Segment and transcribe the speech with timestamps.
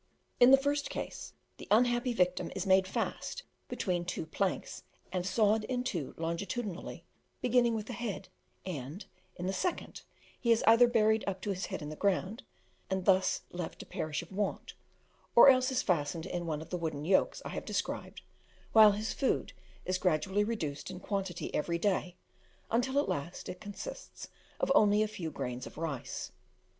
[0.39, 4.81] In the first case, the unhappy victim is made fast between two planks,
[5.11, 7.05] and sawed in two longitudinally,
[7.39, 8.27] beginning with the head;
[8.65, 10.01] and, in the second,
[10.39, 12.41] he is either buried up to his head in the ground,
[12.89, 14.73] and thus left to perish of want,
[15.35, 18.23] or else is fastened in one of the wooden yokes I have described,
[18.73, 19.53] while his food
[19.85, 22.15] is gradually reduced in quantity every day,
[22.71, 24.29] until at last it consists
[24.59, 26.31] of only a few grains of rice.